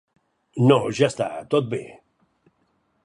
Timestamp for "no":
0.71-0.77